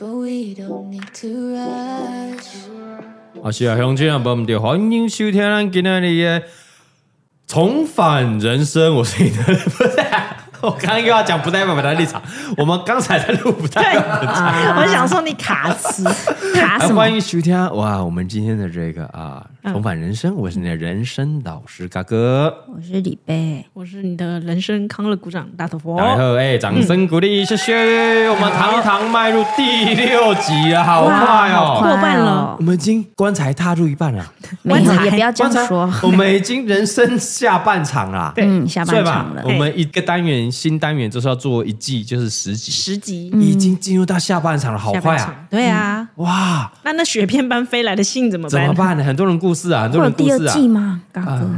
[0.00, 0.06] 好，
[3.52, 6.42] 是啊，乡亲啊，朋友们，欢迎收听咱今天的
[7.46, 8.96] 重返人生。
[8.96, 10.38] 我是你的，不是、啊。
[10.62, 12.22] 我刚刚又要讲不代表本台立场，
[12.56, 14.72] 我们刚才在录不代表本台。
[14.80, 16.02] 我想说你卡词
[16.54, 16.94] 卡什么？
[16.94, 18.02] 欢迎收听哇！
[18.02, 25.98] 我们今天的这个啊，重返人生，我是你的人生导师嘎哥，我是李贝，我是你的人生康乐鼓掌大头佛。
[25.98, 28.28] 然后哎，掌声鼓励，谢谢！
[28.30, 34.32] 我们堂堂迈入第六集啊，好快哦，过半了，我们已经棺材踏入一半了。
[34.64, 39.42] 棺材也不要这样说，我们已经人生下半场了， 嗯，下半场了。
[39.44, 40.50] 我们一个单元。
[40.50, 45.46] 新单元就是要做一季，就是十集，十集已经进入到下半场了，好快啊！
[45.48, 48.50] 对啊，哇，那那雪片般飞来的信怎么办？
[48.50, 49.02] 怎么办呢？
[49.02, 50.38] 很多人故事啊，很多人故事啊。
[50.38, 51.00] 第二季吗？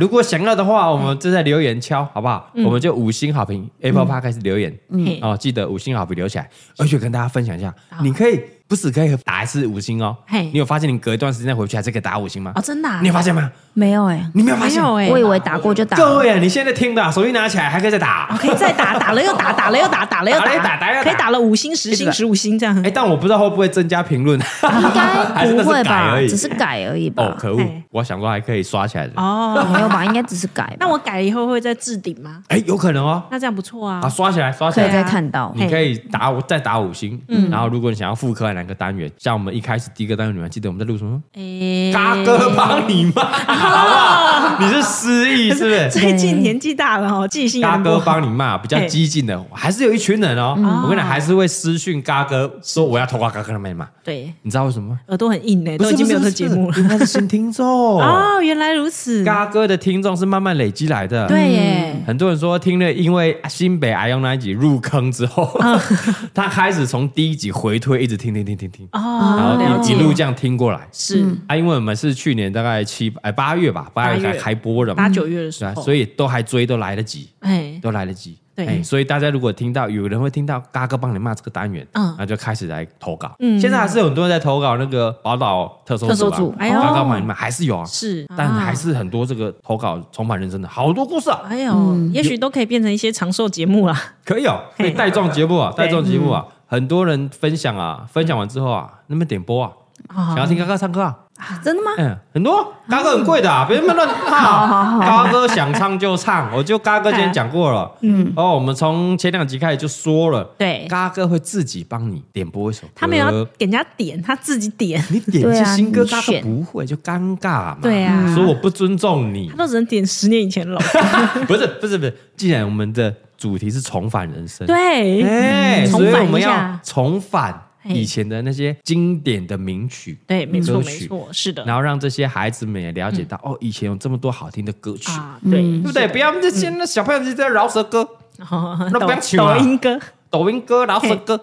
[0.00, 2.50] 如果想要的话，我们就在留言敲，好不好？
[2.64, 4.76] 我们就五星好评，Apple Podcast 开始留言，
[5.20, 6.48] 哦，记得五星好评留起来，
[6.78, 8.40] 而且跟大家分享一下，你可以。
[8.73, 10.17] 不是可以打一次五星哦。
[10.27, 12.53] 嘿，你有发现你隔一段时间回去还是可以打五星吗？
[12.55, 12.89] 哦，真的？
[13.03, 13.51] 你有发现吗？
[13.75, 15.11] 没有哎，你没有发现哎？
[15.11, 15.95] 我以为打过就打。
[15.95, 18.34] 对呀，你现在听的，手机拿起来还可以再打。
[18.41, 22.75] 可以再打，打了又打， 打了又打，打了又打，可以打了五星、十星、十五星这样。
[22.82, 24.41] 哎，但我不知道会不会增加评论。
[24.41, 26.16] 应该 不会吧？
[26.27, 27.25] 只是改而已吧。
[27.25, 27.61] 哦，可恶！
[27.91, 29.12] 我想说还可以刷起来的。
[29.16, 30.03] 哦，没有吧？
[30.06, 30.75] 应该只是改。
[30.81, 32.43] 那我改了以后会再置顶吗？
[32.49, 33.22] 哎，有可能哦。
[33.31, 34.00] 那这样不错啊。
[34.03, 35.53] 啊，刷起来，刷起来，可以再看到。
[35.55, 37.21] 你可以打再打五星。
[37.28, 37.50] 嗯。
[37.50, 39.33] 然后如果你想要复刻哪个单元，像。
[39.33, 41.21] 我们一开始第一个单元，你们还记得我们在录什么？
[41.34, 44.59] 哎，嘎哥帮你骂， 好不好？
[44.61, 45.91] 你是失忆是不是？
[45.91, 47.61] 最近年纪大了哦，记性。
[47.61, 50.55] 嘎哥帮你骂，比较激进的，还是有一群人哦。
[50.84, 53.89] 我跟你讲，还是会私讯嘎哥说我要投稿嘎哥的妹嘛。
[54.05, 55.00] 对，你知道为什么吗？
[55.09, 56.77] 耳朵很硬呢，都已经没有这节目了。
[56.89, 57.67] 他是新听众
[58.00, 59.25] 哦，原来如此。
[59.25, 61.27] 嘎哥的听众是慢慢累积来的。
[61.27, 65.59] 对耶，很多人说听了，因为新北阿用那一集入坑之后，
[66.34, 68.88] 他开始从第一集回推，一直听听听听听。
[68.92, 69.58] 哦。
[69.60, 71.25] 然后一路这样听过来，是。
[71.47, 99.71] 啊，因为我们是去年大概七哎八月吧，八月才开播的嘛，八九月的时候，所以都还追都来得及，哎，都来得及，对，所以大家如果听到有人会听到嘎哥帮你骂这个单元，嗯，那就开始来投稿，嗯，现在还是有很多人在投稿那个宝岛特搜组，哎呦，嘎哥帮你骂还是有啊，是，但还是很多这个投稿重返人生的好多故事啊，哎呦，也许都可以变成一些长寿节目啦，可以哦，可以带状节目啊，带状节目啊，很多人分享啊，分享完之后啊，那边点播啊。
[100.09, 101.19] 想要听嘎哥唱歌啊？
[101.62, 101.91] 真的吗？
[101.99, 103.94] 嗯，很多嘎哥很贵的，啊别乱
[104.27, 104.99] 唱。
[104.99, 107.93] 嘎哥想唱就唱，我就嘎哥今天讲过了。
[108.00, 115.05] 嗯，哦，我们从前两集开始就说了，对，嘎哥会自己帮你点播一首歌，他没有要给人家点，他自己点。
[115.11, 117.78] 你点一些新歌，嘎哥不会就尴尬嘛？
[117.82, 120.81] 对啊，说我不尊重你，他都只能点十年以前了。
[121.47, 127.60] 不是不是不是，既然我们的主题是重返人生，对，哎，所以我们要重返。
[127.84, 131.64] 以前的那些经典的名曲，对，没错，没错，是的。
[131.64, 135.10] 然后让这些孩子们也了解到，哦，以前有这么多好听的歌曲，
[135.50, 136.06] 对，对不对？
[136.06, 138.08] 不要这些那小朋友就在饶舌歌，
[138.38, 139.98] 那不要唱抖音歌，
[140.31, 141.36] 抖音歌、饶舌歌，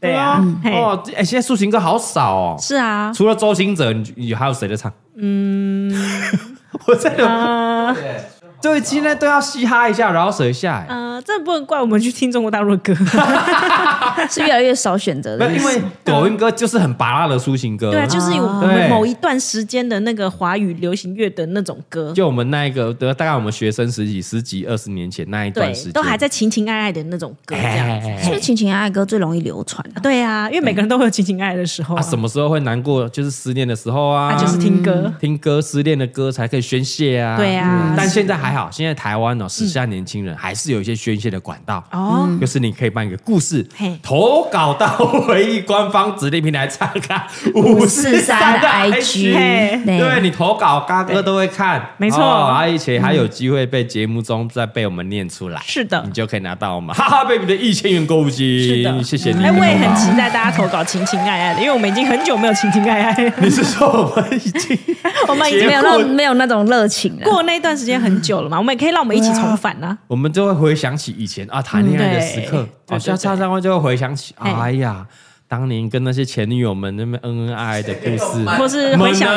[0.00, 4.90] 对啊，哦，哎，现在抒情歌好少哦，是啊，除了周星哲，你还有谁在唱？
[5.16, 5.92] 嗯，
[6.88, 7.26] 我在有。
[8.62, 10.86] 对，今天都要嘻哈一下，饶舌一下。
[10.88, 12.94] 呃，这不能怪我们去听中国大陆的歌，
[14.30, 15.52] 是越来越少选择的。
[15.52, 17.90] 因为抖音歌就是很拔辣的抒情歌。
[17.90, 22.12] 对啊，就是有我们某一段时间的那个华语流行乐的那种歌。
[22.14, 29.84] 就我们那一个，大概我们学生十几十几二十年前那一段时间，都还在情情爱爱的那种歌，这样是不是情情爱爱歌最容易流传？
[30.00, 31.96] 对啊，因为每个人都会有情情爱爱的时候。
[31.96, 33.08] 啊，什么时候会难过？
[33.08, 37.36] 就是失恋的时候啊，就是听歌，听歌，失恋的歌才可以宣泄啊。
[37.36, 38.51] 对啊，但现在还。
[38.52, 43.66] 还好，现在台湾哦，时下年轻人还是有一些宣宣泄的管道哦，就是你可以办一个故事
[44.02, 44.86] 投稿到
[45.26, 47.22] 回忆官方指定平台查看
[47.54, 59.42] 五四三的 IG，对，你投稿，嘎哥都会看，没错，而且还有机会被节目中再被我们念出来，是的，你就可以拿到我们哈哈 baby 的一千元购物金，是的，谢谢你。
[59.44, 63.32] 哎，我也很期待大家投稿情情爱爱的，因为我们已经很久没有情情爱爱。
[63.38, 64.78] 你是说我们已经
[65.28, 69.96] 我们已经没有那没有那种热情了，过那段时间很久了嘛，我们也可以让我们一起重返呢。
[70.06, 74.72] 我们就会回想起以前啊谈恋爱的时刻，好像常常会就会回想起，哎。
[74.72, 75.06] 呀，
[75.48, 79.28] 当年跟那些前女友们那么恩恩爱爱的故事， 或是回想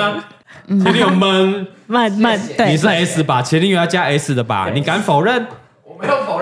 [0.67, 3.41] 前女友们慢慢，对，你是 S 吧？
[3.41, 4.69] 前女友要加 S 的吧？
[4.73, 5.45] 你敢否认？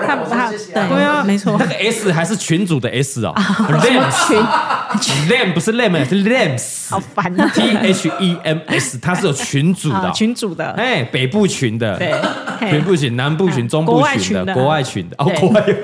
[0.06, 0.72] 我没有否认，我说谢谢。
[0.72, 4.10] 对啊，没错，那个 S 还是群主的 S 哦，什么
[5.00, 12.14] 群？Lam 不是 Lam 是 Lams，好烦啊！T H E M S，它是有群主的，群主的，哎，北部群的，对，
[12.60, 15.64] 北部群、南部群、中部群的，国外群的，哦，国外。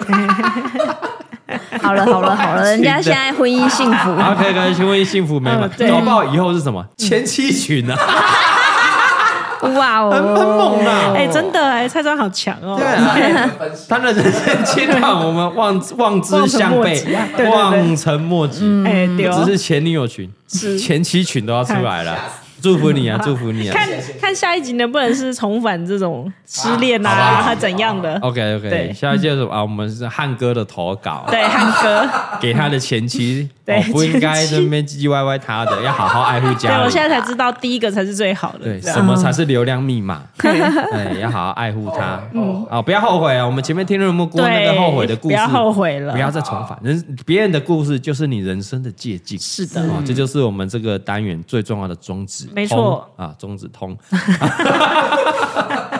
[1.82, 5.68] 好了好了好了，人家现在婚姻幸福，OK，可以婚姻幸福美满？
[5.88, 6.84] 搞不好以后是什么？
[6.96, 7.96] 前妻群呢？
[9.76, 11.12] 哇哦，很很猛啊！
[11.14, 12.76] 哎，真的哎，蔡庄好强哦。
[12.78, 13.50] 对啊，
[13.88, 17.02] 他的人生阶段我们望望之项背，
[17.50, 18.84] 望尘莫及。
[18.86, 20.30] 哎，只是前女友群、
[20.78, 22.16] 前妻群都要出来了。
[22.62, 23.72] 祝福你啊，祝福你啊！
[23.72, 23.88] 看
[24.20, 29.62] 看下一集能不能是重返这种失恋啊，他怎样的？OK OK，下一集是什么啊？
[29.62, 32.06] 我们是汉哥的投稿，对汉哥
[32.38, 36.78] 给他的前妻，对，不应该在那边唧唧歪歪他的，要好好爱护家人。
[36.78, 38.64] 对，我现在才知道第一个才是最好的。
[38.64, 40.22] 对，什么才是流量密码？
[40.38, 42.20] 对，要好好爱护他。
[42.32, 43.46] 嗯，啊，不要后悔啊！
[43.46, 49.38] 我们前面听了那么多那个后悔的故事，不要后悔了，不要再重返人别人的故事，就是你人生的借鉴。
[49.38, 52.48] 是的，这就是我们这个单元最重要的宗旨。
[52.54, 53.96] 没错啊，宗旨通，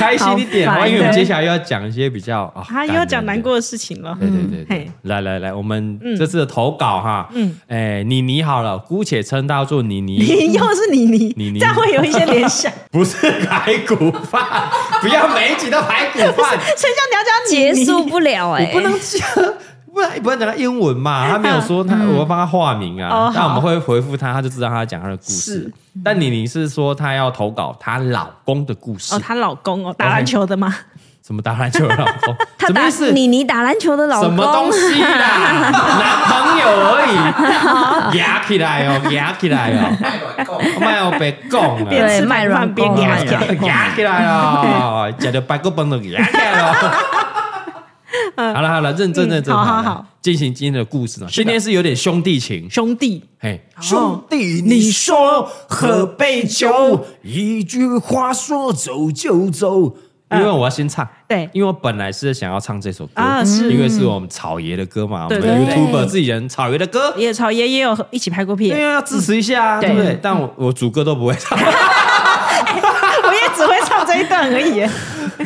[0.00, 4.16] 开心一点，因为我们接下来又要讲一些比较啊，他又要讲难过的事情了。
[4.18, 10.18] 对对对，来来来，我们这次的投稿哈，嗯，哎，妮妮好了，姑且称她做妮妮。
[10.18, 12.72] 你又是妮妮，妮妮，这样会有一些联想。
[12.90, 14.42] 不是排骨饭，
[15.02, 19.20] 不要每一集都排骨饭， 谁叫你要这样结束不了哎，不能讲。
[19.92, 23.30] 不然不然讲他英文嘛， 他没有说他，我帮他化名啊。
[23.34, 25.72] 那我们会回复他，他就知道他讲他的故事。
[26.04, 29.14] 但妮妮是说她要投稿她老公的故事。
[29.14, 30.72] 哦，她老公哦，打篮球的吗？
[31.26, 32.34] 什么打篮球的老公？
[32.66, 33.12] 什么意思？
[33.12, 34.30] 妮妮打篮球的老公？
[34.30, 35.70] 什么东西啦？
[35.70, 38.16] 男朋友而已。
[38.18, 39.90] 压起来哦，压起来哦。
[40.80, 41.90] 卖哦，别讲了。
[41.90, 45.12] 对，卖软边压起来，压起来哦。
[45.18, 46.74] 吃到白骨饭都压起来了。
[48.36, 51.26] 好了好了，认真认真，好好好，进行今天的故事呢。
[51.30, 59.96] 今天是有点兄弟情，兄弟，嘿，兄弟，你说喝杯酒，一句话说走就走。
[60.32, 63.72] 因为我要先唱，对，因为我本来是想要唱这首歌啊，是。
[63.72, 70.16] 因为是我们草爷的歌嘛，我们 YouTuber 自己人，草爷的歌，也草爷也有一起拍过片，对啊，要支持一下，对不对？
[70.22, 71.58] 但我我主歌都不会唱。
[73.22, 74.88] 我也只会唱这一段而已。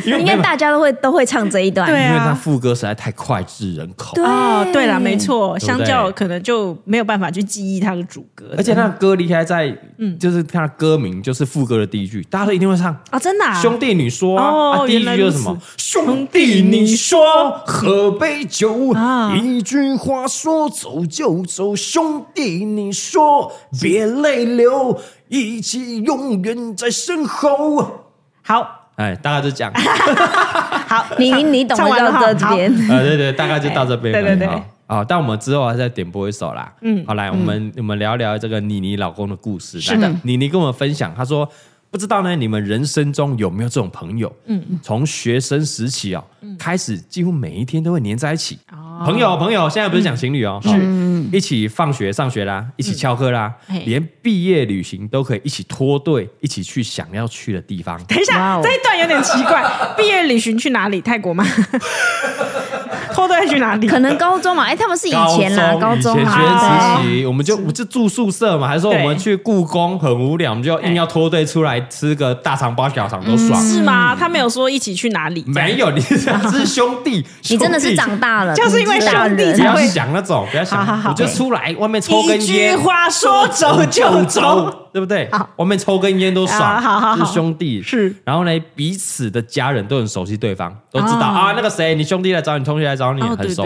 [0.05, 4.21] 应该大家都会都会唱这一段，对啊，因为他副歌实在太脍炙人口。
[4.21, 13.45] 哦，对了，没错，相较可能就没有办法去记忆他的主歌，而且他的歌离开在，嗯，就是他的歌名就是副歌的第一句，大家都一定会唱啊，真的。
[13.61, 15.57] 兄弟，你说啊，第一句就是什么？
[15.77, 17.19] 兄弟，你说
[17.65, 18.93] 喝杯酒，
[19.35, 21.75] 一句话说走就走。
[21.75, 24.97] 兄弟，你说别泪流，
[25.29, 28.11] 一起永远在身后。
[28.41, 28.84] 好。
[28.95, 29.71] 哎，大概就讲。
[30.87, 32.71] 好，你你懂了到这边。
[32.89, 34.13] 呃，对对，大概就到这边。
[34.13, 34.47] 对对对。
[34.87, 36.71] 好，但我们之后还是再点播一首啦。
[36.81, 37.03] 嗯。
[37.07, 39.81] 好，来，我们我们聊聊这个妮妮老公的故事。
[39.81, 40.09] 是的。
[40.23, 41.49] 妮妮跟我们分享，她说
[41.91, 44.33] 不知道呢，你们人生中有没有这种朋友？
[44.83, 46.23] 从学生时期啊，
[46.59, 48.59] 开始几乎每一天都会黏在一起。
[48.71, 49.03] 哦。
[49.05, 50.59] 朋友朋友，现在不是讲情侣哦。
[50.63, 50.69] 是。
[51.31, 53.53] 一起放学上学啦，一起翘课啦，
[53.85, 58.01] 连毕业旅行都可以一起脱队，一起去想要去的地方。
[58.05, 59.63] 等一下，这一段有点奇怪。
[59.97, 61.01] 毕业旅行去哪里？
[61.01, 61.45] 泰国吗？
[63.15, 63.87] 脱队去哪里？
[63.87, 64.65] 可能高中嘛？
[64.65, 74.15] 哎，他们是以前啦，高中学生时期，我们就我们就住宿舍嘛，还是说我们去故宫很无聊，我们就硬要脱队出来吃个大肠包小肠都爽，是吗？
[74.19, 81.15] 他没有说一起去哪里，没有，你是兄弟，你真的是长大了，就是因为兄弟才会不要想那种，不要想。
[81.15, 85.29] 就出来外面抽根烟，一句话说走就走，对不对？
[85.57, 88.15] 外面抽根烟都爽，是兄弟是。
[88.23, 93.65] 然后呢，彼此的家人都很熟悉对方，都知道啊，那个谁，你兄弟来找你，同学来找你，很熟。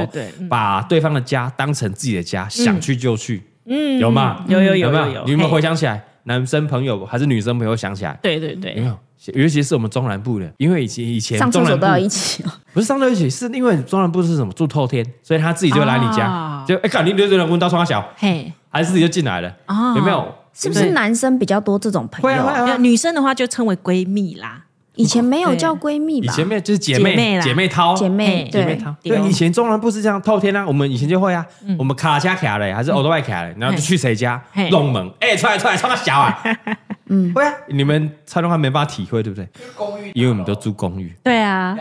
[0.49, 3.43] 把对方的家当成自己的家，想去就去。
[3.67, 4.43] 嗯，有吗？
[4.47, 5.23] 有有有有没有？
[5.25, 6.03] 你有没有回想起来？
[6.23, 8.17] 男生朋友还是女生朋友想起来？
[8.23, 8.97] 对对对，有没有？
[9.35, 12.51] 尤其是我们中南部的，因为以前以前上厕所都要一起哦。
[12.73, 19.53] 不是上厕所一起，是因为中南部是什么住透天，所以他自己就来你家，就哎，赶紧溜溜溜问到窗小，嘿，还是自己就进来了，
[19.95, 20.27] 有没有？
[20.59, 22.21] 是不是男生比较多这种朋
[22.67, 22.77] 友？
[22.77, 24.65] 女生的话就称为闺蜜啦。
[24.99, 26.27] 以前没有叫闺蜜吧？
[26.29, 28.93] 以前没有，就是姐妹，姐妹淘，姐妹，姐妹淘。
[29.01, 31.45] 对，以前中南部是这样透天啊，我们以前就会啊，
[31.77, 34.41] 我们卡车卡嘞，还是欧多外卡嘞，然后就去谁家
[34.71, 36.43] 弄门，哎，出来出来，他妈小啊，
[37.07, 39.47] 嗯，会啊，你们蔡东华没办法体会，对不对？
[39.73, 41.77] 公寓，因为我们都住公寓，对啊，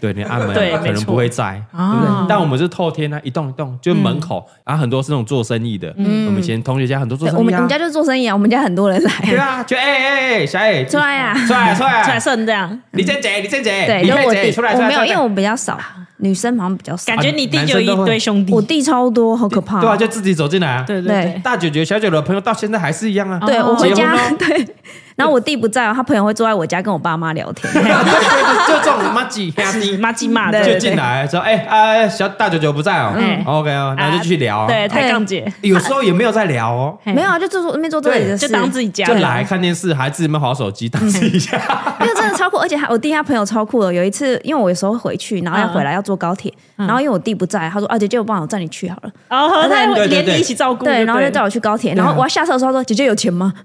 [0.00, 2.26] 对，你按门，可能不会在，对不对？
[2.28, 12.02] 但我们是透天啊，一栋一栋，就门口，然后很多是那种做生意的，嗯，我们以前同学家很多做生意，我们我们家就做生意啊，我们家很多人来，对啊，就哎哎哎，小艾出来啊，出来出来。
[12.04, 12.20] 出来
[12.52, 15.78] 样，李正杰，李正杰，对，就我弟，我没有，因为我比较少，
[16.18, 24.66] 女生好像比较少，感觉你弟就一堆兄弟，我弟超多，好可怕，对啊，就自己走进来啊，对对，大姐姐、小姐的朋友到现在还是一样啊，对我回家 对。
[25.14, 29.94] 然后我弟不在哦，他朋友会坐在我家跟我爸妈聊天， 就这种麻吉兄弟。
[30.00, 33.12] 麻吉嘛，就进来说，哎啊，小大舅舅不在哦
[33.44, 41.60] ，OK 哦，然后就继续聊，对，太杠姐，有时候也没有在聊哦，没有啊，就坐坐那边坐这里的就当自己家，就来看电视，还自己们划手机，当自己家，
[42.00, 53.52] 因为真的超酷，而且我弟他朋友超酷的，有一次因为我有时候会回去，然后要回来要坐高铁，然后因为我弟不在，他说啊姐姐我帮我载你去好了，然后他连你一起照顾，对，然后就带我去高铁，然后我要下车的时候说姐姐有钱吗？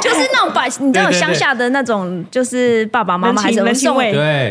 [0.00, 3.98] 就是那种把你知道乡下的那种，就是爸爸妈妈还是送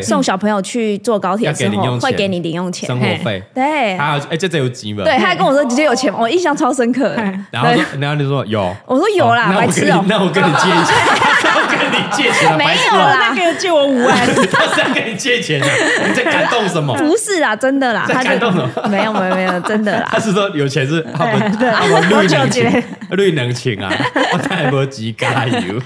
[0.02, 3.42] 送小朋友去坐高铁的时候，会给你零用钱、生活费。
[3.54, 5.04] 对，还有哎，这这有几本？
[5.04, 7.14] 对，他还跟我说姐姐有钱，我印象超深刻。
[7.50, 7.68] 然后
[7.98, 10.04] 然后你说有，我说有啦，白痴哦。
[10.08, 10.94] 那我跟你借一下，
[11.44, 14.16] 我跟你借钱，没有啦，那个借我五万，
[14.50, 15.66] 他是要跟你借钱的，
[16.06, 16.96] 你在感动什么？
[16.96, 18.88] 不是啦，真的啦，在感动什么？
[18.88, 20.08] 没有没有没有，真的啦。
[20.12, 23.92] 他是说有钱是他们他们绿能情，绿能情啊，
[24.32, 25.60] 我太没机加油，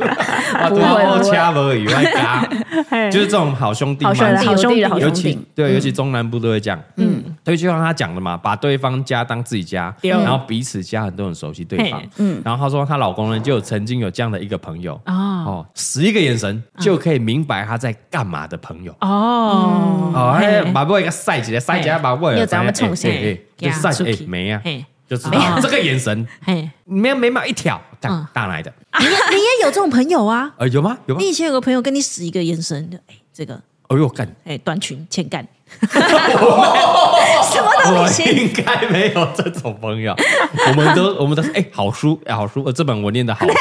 [0.71, 5.39] 我多掐无油来加，就是这种好兄弟，好兄弟，好兄弟，好兄弟。
[5.55, 6.81] 对，尤其中南部都会这样。
[6.97, 12.03] 嗯，对，就像他讲的嘛，把对方家当自己家，然后彼此家很多人熟悉对方。
[12.19, 15.01] 嗯，然后他说，她老公呢，就曾经有这样的一个朋友。
[15.07, 18.93] 哦，十一个眼神就可以明白他在干嘛的朋友。
[19.01, 20.13] 哦。
[20.15, 23.11] 哦，哎，把我一个赛姐，赛姐把我，又咱们重新，
[23.57, 24.63] 就是赛姐，哎，没啊，
[25.09, 25.59] 就知道。
[25.61, 26.27] 这个眼神，
[26.85, 28.73] 没有眉毛一挑，大大来的。
[29.01, 30.53] 你你也有这种朋友啊？
[30.59, 30.97] 呃，有吗？
[31.07, 31.21] 有吗？
[31.21, 35.45] 你以前有个朋友跟你使一个眼神，哎，这个，哎呦干，哎，短裙欠干。
[35.91, 38.23] 什么东西？
[38.23, 40.15] 我应该没有这种朋友。
[40.69, 43.53] 我们都，我们都是哎，好书，好书，这本我念的好书。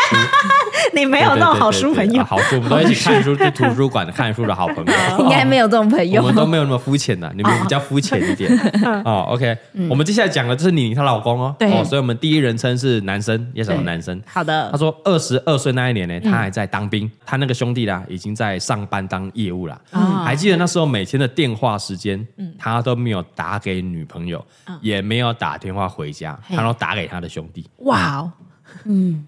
[0.96, 4.94] 你没有那种好书朋友，好书，我们都一起看书，去图书馆看书的好朋友。
[5.24, 6.22] 应该没有这种朋友。
[6.22, 8.52] 我们都没有那么肤浅的，你们比较肤浅一点。
[9.06, 9.58] 哦，OK，
[9.90, 11.56] 我们接下来讲的就是妮妮她老公哦。
[11.58, 11.72] 对。
[11.72, 14.22] 哦，所以我们第一人称是男生，也是男生。
[14.26, 14.70] 好的。
[14.72, 19.80] 他说二十二岁那一年呢，他还在当兵，他那个兄弟啦，已经在上班当业务了。
[20.26, 22.26] 还记得那时候每天的电话时间，
[22.58, 24.44] 他都没有打给女朋友，
[24.82, 27.70] 也没有打电话回家，他都打给他的兄弟。
[27.78, 28.32] 哇哦，
[28.86, 29.26] 嗯。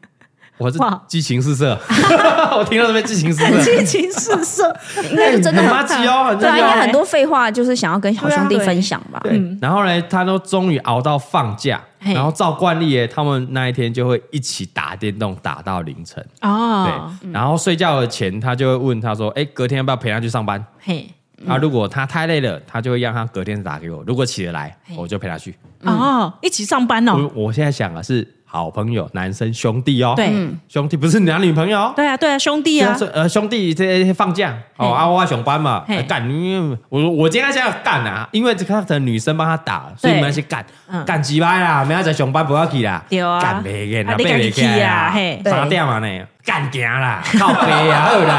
[0.59, 1.77] 我是激情四射，
[2.55, 4.63] 我听到这边激情四射，激情四射，
[5.09, 9.19] 应该是真的很麻吉哦，对啊，因为很多废话就是想要跟好兄弟分享吧。
[9.23, 17.17] 对，然后呢，他都终于熬到放假，然后照惯例耶，他们那一天就会一起打电动打到凌晨哦。
[17.19, 21.09] 对，然后睡觉的前他就会问他说：“哎，隔天要不要陪他去上班？”嘿，
[21.47, 24.03] 啊，如果他太累了，他就会让他隔天打给我。
[24.05, 25.55] 如果起得来，我就陪他去。
[25.81, 27.29] 哦，一起上班哦。
[27.33, 28.35] 我现在想的是。
[28.53, 30.31] 好朋友，男生兄弟哦，对，
[30.67, 40.63] 兄弟不是男女朋友，对啊，对啊，兄弟啊，呃，兄弟这放假哦，啊，我要上班嘛，干，因为我我今天想要干啊，因为这个的女生帮他打，所以我们要去干，
[41.03, 45.11] 干几班啦，明仔在上班不要去啦，对啊，干没见啊，背没见啊，
[45.43, 48.35] 三点嘛呢，干行啦，靠背啊，好啦，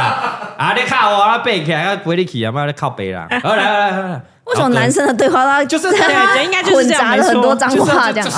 [0.57, 4.21] 啊，你靠我啊，背起来要陪你去啊，妈的靠背啦，好来来来。
[4.55, 5.99] 为什么男生的对话他就是对，
[6.45, 8.31] 应该就是这样，混杂了很多脏话这样，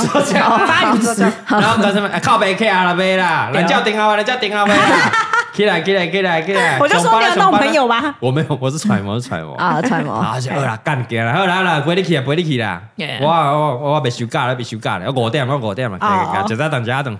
[0.66, 2.11] 发语词， 然后男生们？
[2.23, 5.12] 靠北 K 啊了呗啦，人叫顶啊，人叫顶啊呗啦，
[5.52, 9.54] 起来起来起来起来，我就说你有那种朋友吧，我没有，我是揣摩，是揣摩。
[9.56, 12.80] 啊，揣摩，啊，就啦，干掉啦，好啦啦，陪你去啊，陪你去啦，
[13.20, 15.99] 我我我被休假了，被休假了，我五点，我五点嘛，
[16.46, 17.18] 就在等，就在等，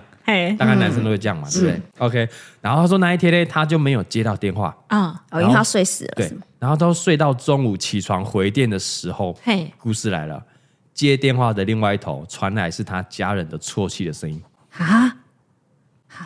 [0.57, 2.29] 大概男生都会这样嘛，对不对？OK，
[2.59, 4.75] 然后他说那一天呢，他就没有接到电话。
[4.87, 6.31] 啊，哦，因为他睡死了，对。
[6.59, 10.43] 然后都睡到中午起床回电的时候，嘿，故事来了，
[10.93, 14.41] 接电话的另外一头传来是他家人的啜泣的声音。
[14.71, 15.15] 啊，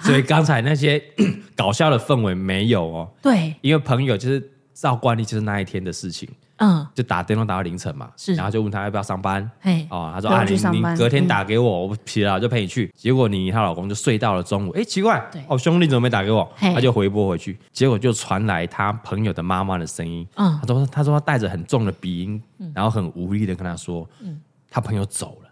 [0.01, 0.99] 所以刚才那些
[1.55, 6.27] 搞笑的氛围没有哦，对，因为朋友就是照惯例就是那一天的事情，
[6.63, 12.93] 嗯，就打电话打到凌晨嘛，是，然后就问他要不要上班，嘿，哦，他说啊，你你隔天打给我，我疲了就陪你去。
[12.95, 16.47] 结果你她老公就睡到了中午，哎，奇怪，哦，兄弟怎么没打给我？
[16.57, 22.43] 他就回拨回去，结果就传来他朋友的妈妈的声音，嗯，他说他说他带着很重的鼻音，
[22.75, 24.39] 然后很无力的跟他说，嗯，
[24.69, 25.49] 他朋友走了，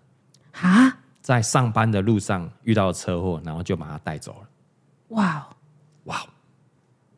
[0.62, 4.48] 啊，在上班的路上遇到了车祸，然后就把他带走了，
[5.08, 5.48] 哇，
[6.04, 6.24] 哇，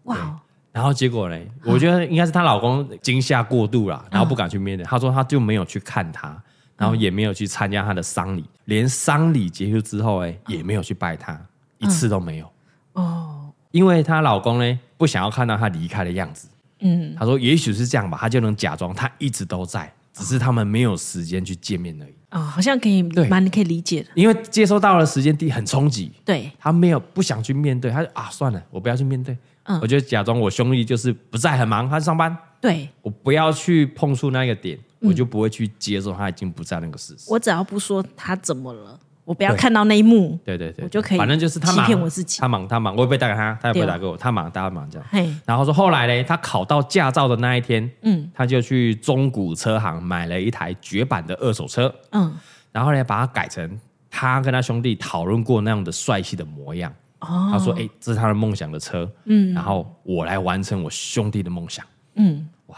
[0.03, 0.39] 哇。
[0.72, 1.38] 然后结果呢？
[1.66, 4.86] 我觉得应该是她老公惊吓过度了，然后不敢去面对。
[4.86, 6.42] 她说她就没有去看他，
[6.78, 11.40] 然后也没有去参加他的丧礼，连丧礼结束之后，哎，也没有去拜他，
[11.78, 12.50] 一次都没有。
[12.94, 16.48] 哦，因为她老公呢，不想要看到她离开的样子。
[16.80, 22.13] 嗯，她说也许是这样吧，她就能假装她一直都在，只是他们没有时间去见面而已。
[22.30, 26.12] 啊，好像可以蛮可以理解的，因为接收到的时间地很冲击。
[26.24, 29.38] 对，他没有不想去面对，他就啊算了，我不要去面对。
[29.63, 32.36] 嗯，我就假装我兄弟就是不在，很忙，他上班。
[32.60, 37.25] 对，我不要去碰触那个点，我就不会去接受他已经不在那个事实。
[37.32, 40.38] 我只要不说他怎么了，我不要看到那一幕。
[40.46, 41.18] 对对对，我就可以。
[41.18, 44.15] 反正就是他忙，他忙他忙，我也不会打给他，他也不会打给我。
[44.15, 45.08] 他忙，大家忙这样。
[45.10, 52.32] 嘿，然后说后来呢，他考到驾照的那一天，嗯，他就去中古车行买了一台绝版的二手车，嗯，
[52.72, 56.94] 然后呢，把它改成他跟他兄弟讨论过那样的帅气的模样。
[57.22, 61.86] 他说：“哎，这是他的梦想的车，嗯，然后我来完成我兄弟的梦想，
[62.16, 62.78] 嗯，哇，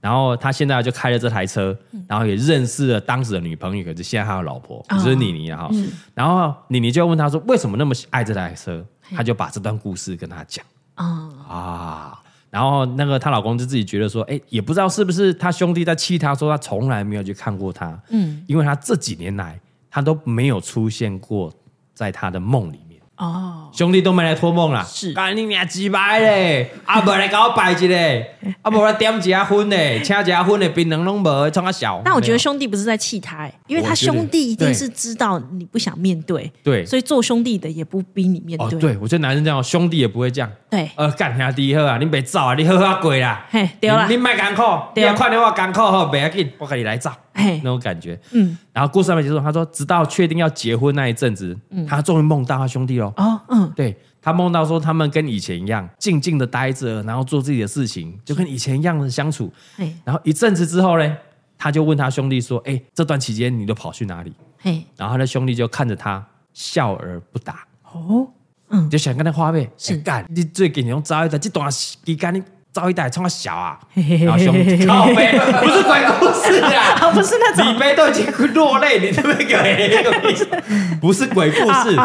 [0.00, 1.76] 然后他现在就开了这台车，
[2.08, 5.70] 然后也认识了当时的女朋友，可是现在他的老婆，就是妮妮哈，
[6.12, 8.84] 然后妮妮就问他说，为什么那么爱这台车？
[9.14, 10.64] 他就把这段故事跟他讲，
[10.96, 19.58] 啊啊，然后那个她老公就自己觉得说，哎，也不知道是不是他兄弟在气他，说他从来没有去看过他，嗯，因为他这几年来
[19.88, 21.52] 他都没有出现过
[21.94, 22.80] 在他的梦里。”
[23.18, 26.70] 哦，兄弟都没来托梦啦，是，干你娘鸡掰嘞！
[26.86, 32.00] 阿伯来给我拜一嘞，阿伯来点几下婚嘞，请几下婚嘞，槟榔拢无，冲他小。
[32.04, 38.78] 但我觉得兄弟不是在气他，因为他兄弟一定是知道你不想面对，对，所以做兄弟的也不逼你面对。
[38.78, 40.48] 对，我觉得男生这样，兄弟也不会这样。
[40.70, 43.44] 对，呃，干兄弟好啊，你别走啊，你好好过啦。
[43.50, 44.62] 嘿，对啦，你卖艰苦，
[44.94, 47.10] 你要看到我艰苦好，不要紧，我跟你来走。
[47.38, 61.16] 那种感觉，嗯，然后故事还没结束，他说，直到确定要结婚那一阵子，嗯，他终于梦到他兄弟喽，哦，嗯，对，他梦到说他们跟以前一样，静静的待着，然后做自己的事情，就跟以前一样的相处，嘿，然后一阵子之后呢，
[61.56, 64.32] 他就问他兄弟说，哎，这段期间你都跑去哪里？
[64.58, 68.26] 嘿，然后他的兄弟就看着他，笑而不答，哦，
[68.70, 69.96] 嗯，就想跟他花呗，是。
[69.98, 72.42] 干，你最近用招一的这段时间你。
[72.72, 73.78] 造一代冲他小啊，
[74.24, 77.74] 然后兄弟靠背，不是鬼故事啊， 不是那种。
[77.74, 80.02] 李贝都已经落泪，你这么给，
[81.00, 81.96] 不是鬼故事，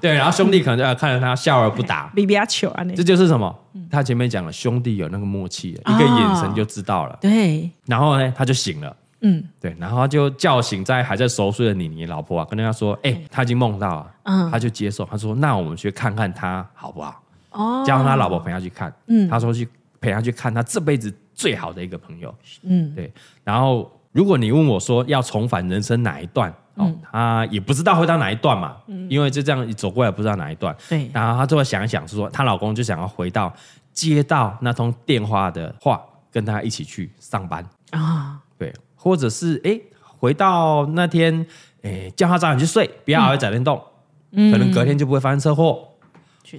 [0.00, 3.54] 对，然后兄弟可能就要看着他笑而不答，比比较糗啊，这就是什么？
[3.90, 17.22] 他前面讲了，兄弟有那个默契，一个眼神就知道了，对，然后呢，他就醒了，嗯，对，然后他就叫醒在还在熟睡的你，你老婆啊，跟他说，哎，他已经梦到了，嗯，他就接受，他说，那我们去看看他好不好？
[17.52, 19.68] 哦，叫他老婆陪他去看，嗯，他说去。
[20.00, 23.12] 陪他去看他这辈子最好的一个朋友，嗯，对。
[23.44, 31.10] 然后，如果你问我说要重返人生哪一段，哦，他也不知道会到哪一段嘛，嗯，因为就这样走过来，不知道哪一段，对。
[31.12, 33.52] 然后他就会想一想，是说她老公就想要回到
[33.92, 37.66] 接到那通电话的话，跟他一起去上班。
[37.90, 41.46] 啊，对，或者是哎，回到那天，
[41.82, 43.82] 哎，叫他早点去睡，不要熬夜在那动，
[44.32, 45.88] 嗯，可能隔天就不会发生车祸，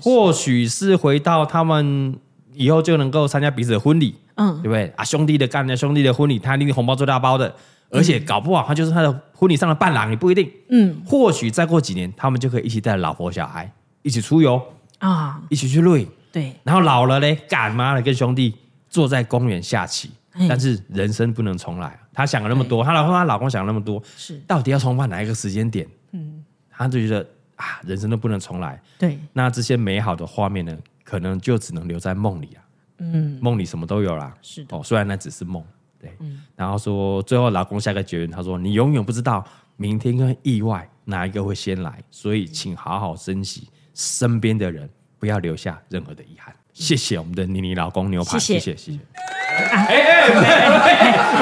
[0.01, 2.19] 或许是回到他们。
[2.57, 5.03] 以后就能够参加彼此的婚礼，嗯，对不对啊？
[5.03, 7.53] 兄弟的干的兄弟的婚礼，他一定红包最大包的，
[7.89, 10.51] 而且搞不好他就是他的婚礼上的伴郎，也不一定。
[10.69, 14.61] 嗯，或许再过几年，他们就可以一起带老婆小孩一起出游
[14.99, 16.07] 啊，一起去露营。
[16.31, 18.01] 对，然后老了嘞，干嘛了？
[18.01, 18.53] 跟兄弟
[18.89, 20.11] 坐在公园下棋。
[20.47, 25.87] 但是人生不能重来，她想了那么多，她老公他老公想了那么多，是到底要重返哪一个时间点？
[26.11, 28.79] 嗯，她就觉得啊，人生都不能重来。
[28.99, 30.77] 对，那这些美好的画面呢？
[31.07, 32.59] 可能就只能留在梦里啊，
[32.97, 34.75] 嗯，梦里什么都有啦，是的。
[34.75, 35.63] 哦，虽然那只是梦，
[35.97, 39.41] 对，嗯，然后说最后老公下个结论，他说你永远不知道
[39.77, 46.53] 明天跟意外哪一个会先来，所以请好好珍惜身边的人，不要留下任何的遗憾。
[46.73, 48.75] 谢谢我们的妮妮老公牛排，谢谢。
[48.75, 48.99] 谢谢。
[49.15, 50.27] 哎哎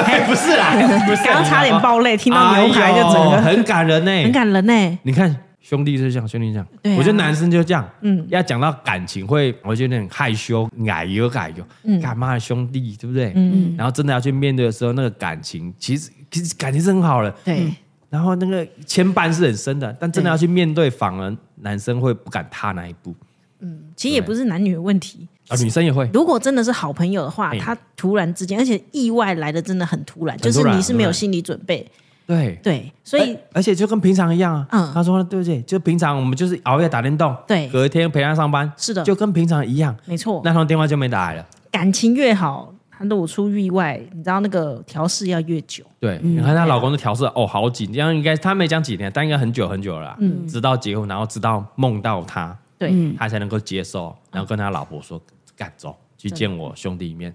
[0.06, 0.76] 哎，不是啦，
[1.08, 5.36] 不是，刚刚差点爆泪，听到牛排就整个很感人呢，很感人呢，你看。
[5.68, 6.68] 兄弟是这样，兄弟这样。
[6.84, 7.90] 对，我觉得男生就这样。
[8.02, 11.66] 嗯，要讲到感情会，我觉得很害羞，矮油矮油。
[11.82, 13.34] 嗯，干嘛兄弟，对不对？
[13.36, 17.32] 嗯，然后真的要去面对的时候，那个感情其实其实感情是很好的。
[17.44, 17.74] 对。
[18.12, 23.16] 然后那个牵绊是很深的，但真的要去面对，反而男生会不敢踏那一步。
[23.62, 26.08] 嗯，其实也不是男女的问题，啊，女生也会。
[26.14, 31.86] 如果真的是好朋友的话，他突然之间，而且意外来的真的很突然，就是你是没有心理准备。
[32.28, 34.68] 对对，所以而且就跟平常一样啊。
[34.72, 35.62] 嗯，他说对不对？
[35.62, 40.42] 就平常我们就是熬夜打电动，对，隔一天陪他上班，是的，就跟平常一样，没错。
[40.44, 41.46] 那通电话就没打来了。
[41.72, 45.84] 感情越好，他如果出意外，你知道那个调试要越久。
[46.00, 50.16] 对，你看她老公的调试哦，好紧，这样应该他没讲几天，但应该很久很久了。
[50.20, 55.22] 嗯，直到结婚，然后直到梦到他，对，他才能够接受，然后跟他老婆说
[55.56, 55.96] 赶走。
[56.18, 57.34] 去见我兄弟一面，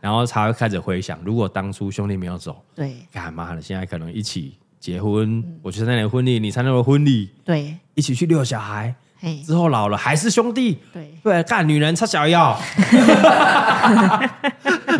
[0.00, 3.60] 然后才会开始回想，如果当初兄弟没有走，对，干嘛了？
[3.60, 8.94] 现在可能一起结婚，我去参加你的婚礼，你参加我的婚礼，对，一起去遛小孩，
[9.46, 12.58] 之后老了还是兄弟，对，对，干女人插小药，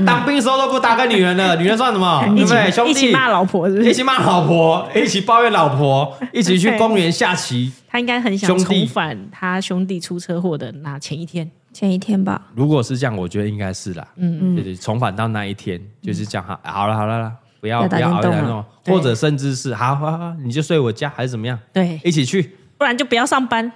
[0.06, 2.22] 当兵时候都不打给女人了，女人算什么？
[2.36, 2.70] 对不对？
[2.70, 2.90] 兄弟。
[2.92, 7.72] 一起骂老婆，一起骂老婆，一起抱怨老婆， 一起去公园下棋。
[7.88, 11.50] 他应该很想重返他兄弟出车祸的那前一天。
[11.72, 14.06] 前一天吧，如果是这样，我觉得应该是啦。
[14.16, 16.46] 嗯嗯，就是重返到那一天，就是这样。
[16.46, 21.58] 好，好了好了啦，不要不要熬夜打电动，或者甚至是好好好，你就睡我家还是怎么样？
[21.72, 23.72] 对，一起去，不然就不要上班。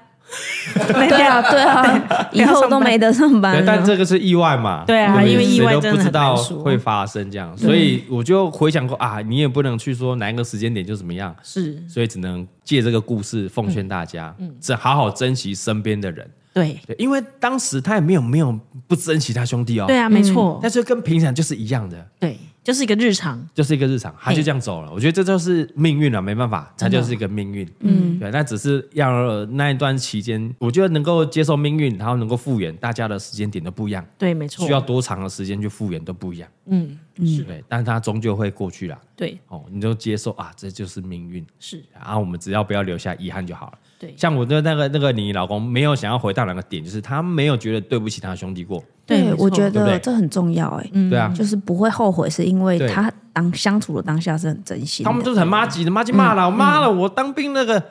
[0.75, 3.63] 对啊 对啊，以后都没得上班。
[3.65, 4.83] 但这个是意外嘛？
[4.85, 16.29] 对啊，因为意外都不知道会发生这样，所以我就回想过啊，你也不能去说哪一个时间点就怎么样，是，所以只能借这个故事奉劝大家，嗯，只好好珍惜身边的人。
[16.57, 19.85] 对，对，因为当时他也没有没有不珍惜他兄弟哦。
[19.87, 20.59] 对啊，没错。
[20.63, 22.11] 但是跟平常就是一样的。
[22.19, 24.91] 对，就是一个日常，就是一个日常，他就这样走了。
[24.91, 27.69] 我觉得这就是命运了，没办法，他就是一个命运。
[27.81, 34.03] 嗯，对，那只是要那一段期间，我觉得能够接受命运，然后能够复原，大家的时间点都不一样。
[34.17, 34.65] 对，没错。
[34.65, 36.49] 需要多长的时间去复原都不一样。
[36.65, 38.99] 嗯，是对，但是他终究会过去了。
[39.15, 41.47] 对，哦，你就接受啊，这就是命运。
[41.61, 43.79] 是，然后我们只要不要留下遗憾就好了。
[43.99, 48.83] 对，像我的那个那个你老公没有想要回到那个点，就是他没有觉得对不起他兄弟过。
[49.07, 50.91] 对，我觉得这很重要哎。
[51.09, 55.05] 对啊，就是不会后悔，是因为他当相处的当下是很真心。
[55.05, 57.83] 他们就是很麻吉的，麻吉骂了，妈了，我当兵那个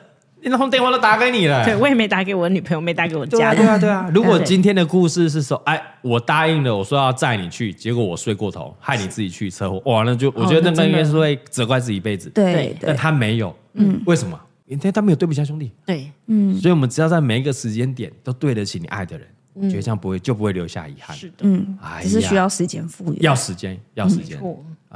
[0.42, 1.64] 那通电话都打给你了。
[1.64, 3.56] 对，我也没打给我女朋友，没打给我家人。
[3.56, 4.08] 对啊，对啊。
[4.14, 12.28] 如果今天的故事是说，哎，我答应了，我说要载你去，结果我睡过头，害你自己去车祸，哇，那就我觉得那个应该是会责怪自己一辈子。
[12.30, 14.38] 对，但他没有，嗯，为什么？
[14.66, 21.16] 因为他没有对不起兄弟，对，嗯，所以我们只要在每一个时间点都对得起你爱的人，我觉得这样不会就不会留下遗憾。
[21.16, 24.38] 是的，嗯，只是需要时间复原，要时间，要时间。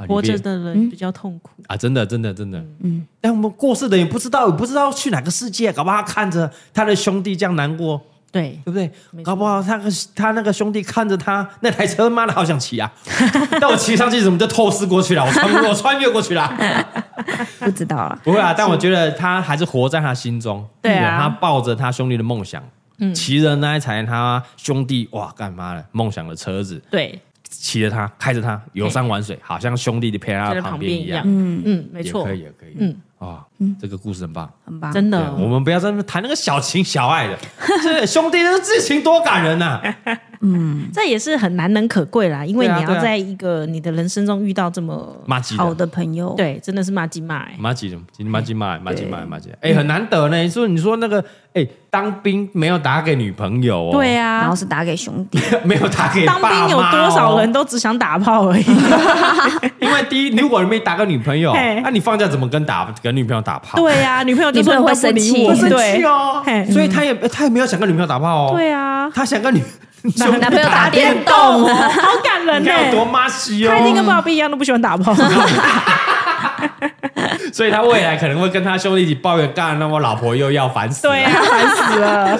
[0.07, 1.51] 活着的人比较痛苦。
[1.67, 3.05] 啊，真的，真的，真的，嗯。
[3.19, 8.01] 但我们过世的也不知道，也不知道去哪个世界，搞不好他看着他的兄弟这样难过。
[8.31, 8.89] 对，对不对？
[9.23, 9.79] 搞不好他
[10.15, 12.89] 他那个兄弟看着他那台车，妈的好想骑啊！
[13.59, 15.25] 但我骑上去怎么就透视过去了？
[15.25, 16.49] 我穿 我穿越过去了，
[17.59, 18.17] 不知道了。
[18.23, 20.65] 不会啊，但我觉得他还是活在他心中。
[20.81, 22.63] 对啊，他抱着他兄弟的梦想，
[23.13, 25.83] 骑着那一台他兄弟哇干嘛了？
[25.91, 31.21] 梦想的车子，对，骑着他，开着他游山玩水，好像兄弟的陪在他旁边一样。
[31.25, 32.75] 嗯嗯，没错，可以也可以。
[32.79, 32.95] 嗯。
[33.27, 35.31] 啊，嗯，这个故事很棒，很棒，真的。
[35.35, 37.37] 我们不要在那谈那个小情小爱的，
[37.83, 39.79] 这兄弟这剧情多感人呐！
[40.41, 45.15] 嗯，这也是很难能可贵啦，因为你要在一个你的人生中遇到这么
[45.57, 50.37] 好的朋友，对，真的是马吉嘛，麻吉，马吉马马吉马马吉，哎，很难得呢。
[50.41, 51.23] 你说，你说那个，
[51.53, 58.65] 哎，当兵没有打给女朋友哦，对啊，然后是打给兄弟， 没有打给当兵有多少人都只想打炮而已。
[59.79, 63.77] 因为第一，如果你没打个女朋友，那你放假怎么跟打跟女朋友打炮？
[63.77, 65.55] 对呀，女朋友女朋友会生气，会。
[65.55, 66.43] 生气哦。
[66.71, 68.53] 所以他也他也没有想跟女朋友打炮哦。
[68.55, 69.61] 对啊，他想跟女
[70.17, 71.33] 男男朋友打电动，
[71.65, 73.71] 好感人呢，多麻吉哦。
[73.71, 75.13] 他一定跟爸比一样，都不喜欢打炮。
[77.53, 82.39] 所以他未来可能会跟他兄弟一起抱怨，干，那我老婆又要烦死了，对啊，烦死了。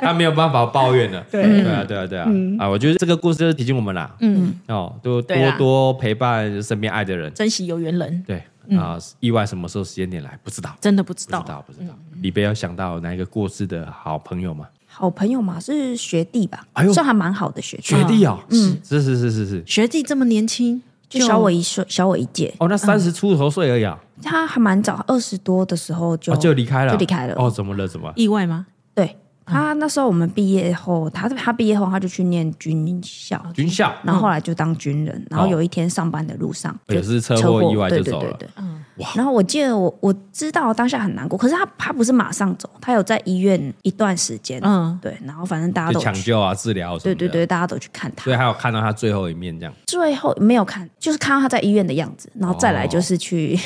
[0.00, 1.20] 他没有办法抱怨了。
[1.30, 2.26] 对，对啊，对啊，对啊。
[2.58, 4.10] 啊，我觉得这个故事就是提醒我们啦。
[4.20, 8.24] 嗯，哦，多多多陪伴身边爱的人，珍惜有缘人。
[8.26, 8.42] 对。
[8.78, 8.96] 啊！
[9.20, 10.38] 意外什么时候时间点来？
[10.42, 11.94] 不知道，真的不知道，不知道，不知道。
[12.22, 14.64] 李贝有想到哪一个过世的好朋友吗？
[14.96, 16.64] 好朋友嘛，是学弟吧？
[16.74, 17.82] 哎呦，算还蛮好的学弟。
[17.82, 19.64] 学弟哦，嗯，是是是是是。
[19.66, 22.54] 学弟这么年轻，就小我一岁，小我一届。
[22.58, 23.98] 哦，那三十出头岁而已啊。
[24.22, 27.34] 他还蛮早，二十多的时候就就离开了，就离开了。
[27.36, 27.88] 哦，怎么了？
[27.88, 28.66] 怎么意外吗？
[28.94, 29.16] 对。
[29.46, 39.08] 他那时候我们毕业后，他他毕业后他就去念军校，军校，然后后来就当军人，然后有一天上班的路上也是车祸意外就走了，嗯，哇！
[39.14, 53.58] 然后我记得我我知道当下很难过，可是他他不是马上走，他有在医院一段时间，嗯，对，然后反正大家都抢救啊、治疗，对对对，大家都去看他，所以还有看到他最后一面这样，最后没有看，就是看到他在医院的样子，然后再来就是去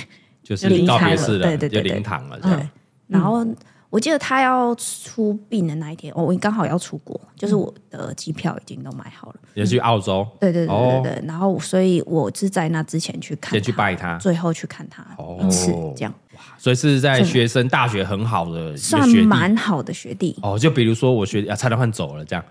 [0.43, 2.69] 就是告别式了，对对对，就灵堂了，对，
[3.07, 3.47] 然后。
[3.91, 10.27] 我记得他要出殡的那一天，我刚好要出国，就是我的机票已经都买好了，也去澳洲。
[10.39, 15.05] 对对对对对，然后所以我是在那之前去看，先去拜他，最后去看他
[15.41, 16.13] 一次，这样。
[16.57, 20.59] 所以是在学生大学很好的，算蛮好的学弟哦。
[20.59, 22.45] 就比如说我学弟啊，差点换走了这样，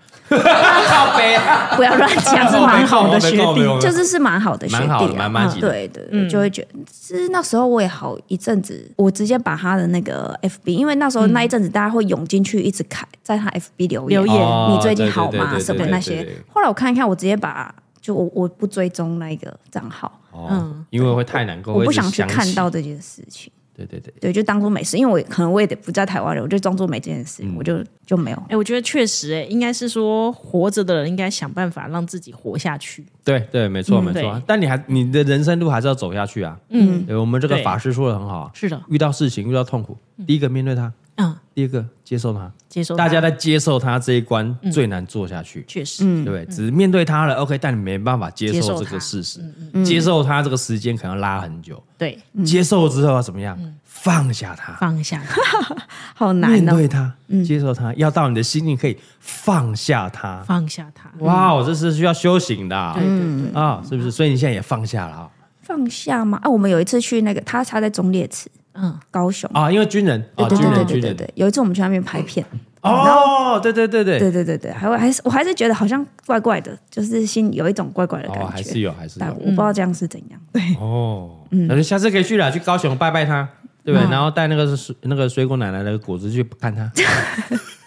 [1.76, 15.58] 不要乱讲，是蛮好的学弟，就是是蛮好的学弟，蛮好，蛮蛮对对，就会觉得，其实那时候我也好一阵子，我直接把他的那个 FB，因为那时候那一阵子大家会涌进去，一直看在他 FB 留言，你最近好吗？
[15.58, 16.26] 什么那些。
[16.52, 20.20] 后来我看一看，我直接把就我我不追踪那个账号，
[20.50, 23.52] 嗯，因为会太难过，我不想去看到这件事情。
[23.86, 28.42] 对对对，对，就当做没事，因为我可能我也得不在台湾了，我就装作没这件事，嗯、我就就没有。
[28.48, 33.04] 哎，我觉得确实，哎，应该是说活着的人应该想办法让自己活下去。
[33.24, 34.42] 对对，没错、嗯、没错。
[34.46, 36.58] 但你还你的人生路还是要走下去啊。
[36.70, 38.50] 嗯，对，我们这个法师说的很好啊。
[38.54, 40.92] 是的，遇到事情遇到痛苦，嗯、第一个面对它。
[41.20, 46.46] 嗯，第二个接受它，接受大家在接受它这一关最难做下去，确实，对不对？
[46.46, 49.40] 只是面对它了，OK，但你没办法接受这个事实，
[49.84, 53.58] 接受它这个时间可能拉很久，对，接受之后要怎么样？
[53.84, 55.76] 放下它，放下它，
[56.14, 56.52] 好难。
[56.52, 57.12] 面对它，
[57.44, 61.10] 接受它，要到你的心里可以放下它，放下它。
[61.18, 63.60] 哇，这是需要修行的，对对对。
[63.60, 64.12] 啊，是不是？
[64.12, 65.28] 所以你现在也放下了啊？
[65.62, 66.38] 放下吗？
[66.44, 68.48] 啊，我们有一次去那个，他他在中烈祠。
[68.74, 69.50] 嗯，高雄。
[69.52, 71.16] 啊，因为军人，啊，军人，军人。
[71.16, 72.44] 对，有一次我们去那边拍片，
[72.82, 74.18] 哦，对对对对。
[74.18, 83.48] 对对对对，还还是我还是觉得好像怪怪的，就是心有一一种怪怪的感觉，还是有还是有，但我不知道这样是怎样，对，哦，嗯，那就下次可以去了，去高雄拜拜他，
[83.84, 84.08] 对不对？
[84.10, 86.90] 然后带那个水那个水果奶奶的果子去看他。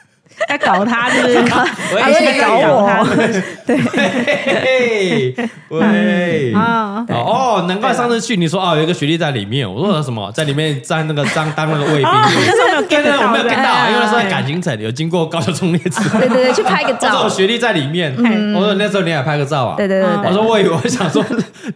[0.52, 1.38] 在搞他，是 不是？
[2.02, 3.08] 还在搞我？
[3.66, 3.80] 对，
[5.70, 7.06] 喂啊！
[7.08, 9.62] 哦，难怪上次去你说哦，有一个学弟在里面。
[9.72, 10.30] 我说什么？
[10.34, 12.08] 在里面站那个当当那个卫兵。
[12.90, 16.10] 对对，我没有看到，因为那时候在感情城有经过高雄忠烈祠。
[16.18, 17.24] 对对对，去拍个照。
[17.24, 18.14] 我学弟在里面。
[18.54, 19.76] 我说那时候你也拍个照啊？
[19.78, 20.10] 对对对。
[20.28, 21.24] 我说我以为我想说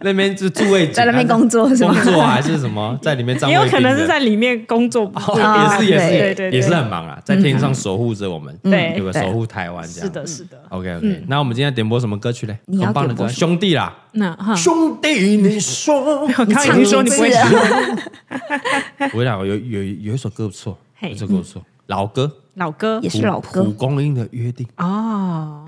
[0.02, 1.94] 那边是驻卫， 在那边工作是吗？
[1.94, 2.98] 工作还是什么？
[3.00, 3.48] 在里面站。
[3.48, 8.54] 也有可能是在里面工作，也是也是也是很忙啊，在天上守护着我们。
[8.70, 10.06] 对，有个守护台湾这样。
[10.06, 10.62] 是的，是的。
[10.70, 12.58] OK OK，那我们今天点播什么歌曲嘞？
[12.78, 13.96] 很棒的歌，兄弟啦。
[14.12, 17.50] 那哈，兄弟，你说， 我刚刚已经说你不会唱。
[19.12, 25.64] 我跟你讲，有有有一首歌不错，这首歌不错，老歌，老歌也是老歌，蒲公英的约定哦。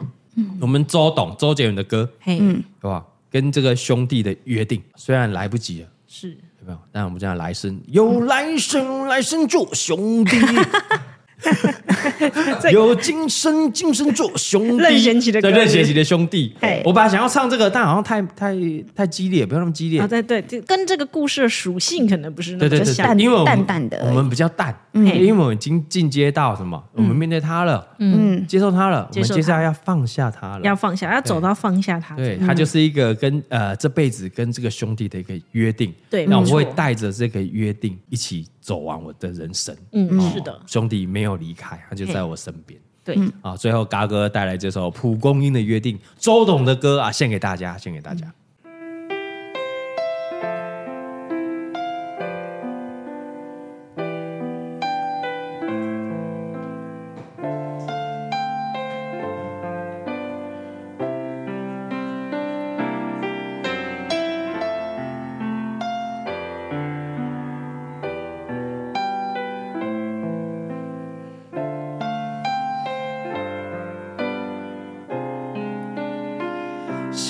[0.61, 3.05] 我们周董周杰伦的歌，嗯，对吧？
[3.31, 6.79] 跟这个兄弟的约定，虽然来不及了，是，有没有？
[6.93, 10.37] 但我们这样来生有来生，来生做兄弟。
[12.73, 14.83] 有今生，今生做兄弟。
[14.83, 16.55] 任贤齐的歌，任贤齐的兄弟。
[16.85, 18.55] 我本来想要唱这个，但好像太太
[18.95, 20.07] 太激烈，不要那么激烈。
[20.09, 26.83] 对对，跟这个故事的属性可能不是那么像，因为淡淡的，我们比较淡，因为我们已经进阶到什么？
[26.93, 32.17] 我们面对他了，嗯，接受他了，我们接下来要放下他了，要放下，要走到放下他。
[32.17, 35.95] 对，他就是一个跟呃这辈子跟这个兄弟的一个约定。
[36.11, 39.75] 对，那我会带着这个约定一起走完我的人生。
[39.93, 42.79] 嗯，是的，兄弟没有离开，他就在我身边。
[43.03, 48.31] 对啊，最后嘎哥带来这首《蒲公英的约定》，周董的歌啊，献给大家，献给大家。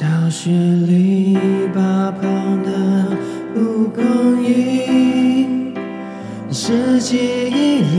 [0.01, 1.37] 小学篱
[1.75, 2.71] 笆旁的
[3.53, 5.75] 蒲公英，
[6.53, 7.17] 是记
[7.51, 7.97] 忆里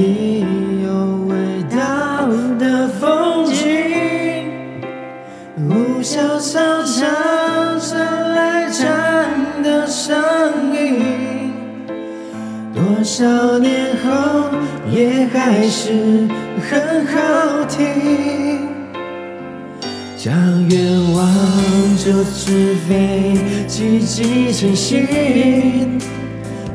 [22.49, 25.07] 就纸飞机寄成信，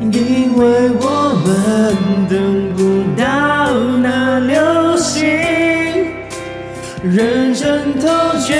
[0.00, 1.48] 因为我们
[2.28, 5.26] 等不到那流星。
[7.02, 8.06] 认真投
[8.38, 8.54] 决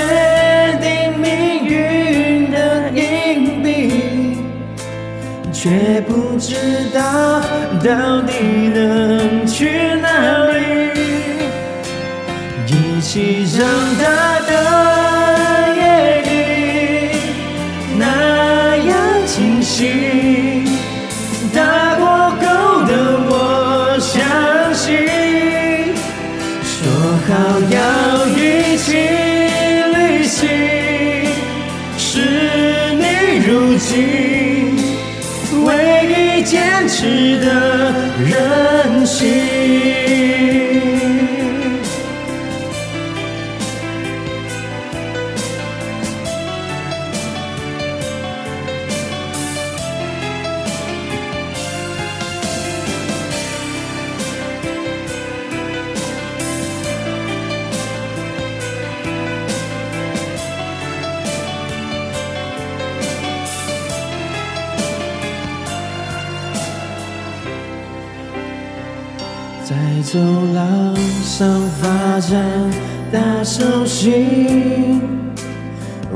[0.81, 4.37] 定命运的硬币，
[5.53, 6.55] 却不知
[6.93, 7.39] 道
[7.81, 8.33] 到底
[8.73, 10.59] 能去哪里。
[12.67, 13.65] 一起长
[14.03, 14.34] 大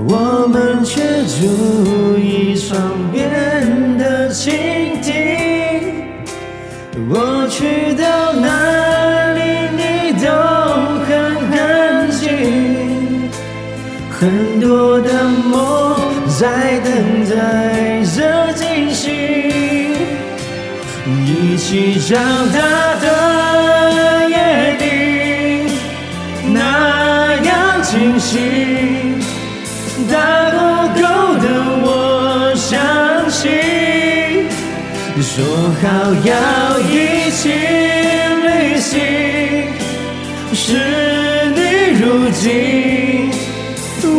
[0.08, 2.78] 我们却注意窗
[3.12, 5.08] 边的蜻蜓。
[7.10, 9.40] 我去到哪里，
[9.76, 9.82] 你
[10.24, 10.28] 都
[11.06, 11.10] 很
[11.58, 13.30] 安静。
[14.12, 15.96] 很多的梦
[16.28, 16.88] 在等
[17.28, 19.12] 待着惊醒，
[21.26, 22.18] 一起长
[22.52, 22.60] 大
[23.02, 24.09] 的。
[28.30, 29.20] 清醒，
[30.08, 30.14] 大
[30.52, 30.58] 够
[30.94, 31.02] 够
[31.40, 31.46] 的
[31.82, 32.78] 我相
[33.28, 33.50] 信，
[35.20, 35.34] 说
[35.82, 35.84] 好
[36.24, 36.32] 要
[36.80, 37.50] 一起
[38.46, 38.48] 旅
[38.80, 38.94] 行，
[40.54, 40.62] 是
[41.56, 41.60] 你
[42.00, 42.42] 如今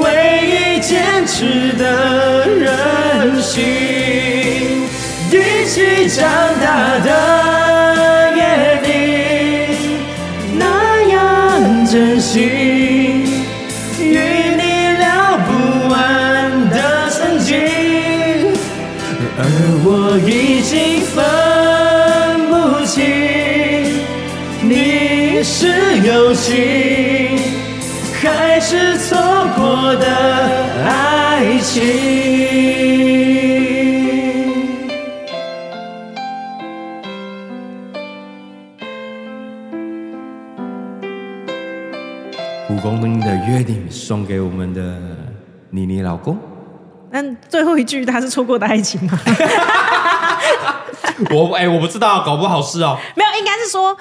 [0.03, 0.05] 唯
[0.44, 0.90] 一坚
[1.25, 1.83] 持的
[2.49, 3.62] 任性，
[5.31, 5.35] 一
[5.68, 6.27] 起长
[6.61, 7.09] 大的
[8.35, 8.38] 约
[8.83, 8.90] 定，
[10.59, 10.61] 那
[11.12, 12.60] 样真心。
[31.70, 31.80] 爱情。
[42.66, 44.98] 蒲公英的约定，送给我们的
[45.70, 46.37] 妮妮老公。
[47.12, 49.16] 那最后一句他是错过的爱情吗？
[51.30, 52.98] 我哎、欸，我不知道，搞不好是哦。
[53.14, 53.96] 没有，应该是说，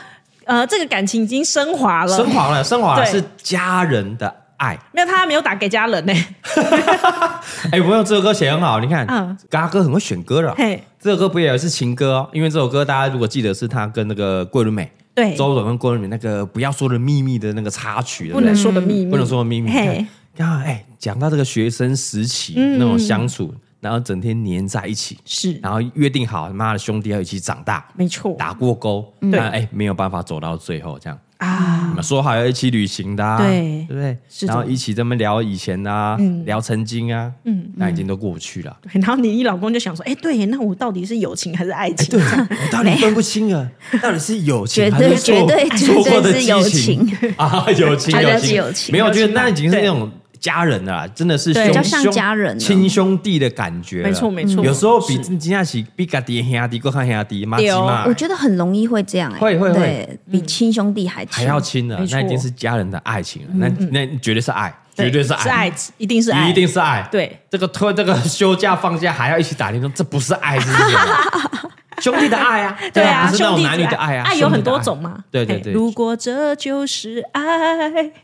[0.45, 4.79] 呃，这个感情已经升华了，升华了，升华了，是家人的爱。
[4.93, 6.13] 没有，他没有打给家人呢。
[7.71, 10.53] 哎、欸，不用，这首歌写很好，你看，嗯，嘎哥很会选歌的。
[10.55, 12.29] 嘿，这首歌不也是情歌哦？
[12.31, 19.71] 因为这首歌大家如果记得是他跟那个桂纶镁，对，周董跟桂纶镁那个不要说的秘密的那个插曲，不能说的秘密，不能说的秘密。
[19.71, 20.05] 嘿。
[20.37, 31.19] 啊，哎，讲到这个学生时期那种相处，嗯、然后整天黏在一起，是，然后约定好，妈的兄弟要一起长大，没错，打过勾，嗯、但哎，没有办法走到最后，这样。
[31.39, 34.17] 啊，说好要一起旅行的，对，对不对？
[34.45, 38.77] 然后一起这么聊以前啊，聊曾经啊，嗯，那已经都过去了。
[38.91, 42.19] 然后你你老公就想说，哎，对，那我到底是友情还是爱情？
[42.19, 43.69] 对，我到底分不清啊，
[44.01, 45.47] 到底是友情还是错
[45.77, 47.65] 错过的友情 啊？
[47.77, 50.11] 友情，友情，没有，我觉得那已经是那种。
[50.39, 54.03] 家人啊，真的是比较像家人，亲兄弟的感觉。
[54.03, 58.05] 没错没错，有时候比真正是比家弟兄弟更还兄弟，妈鸡嘛。
[58.07, 63.49] 我觉得很容易会这样，会会会，比亲兄弟还还要亲的，那已经是家人的爱情了。
[63.55, 67.07] 那那绝对是爱，绝对是爱，是爱，一定是爱，一定是爱。
[67.11, 71.68] 对，这个拖这个休假放假还要一起打电动，这不是爱，是什么？
[72.01, 75.17] 兄弟的爱啊， 对啊，不是那种男女的爱啊，爱有很多种嘛。
[75.31, 77.43] 对对对，如果这就是爱，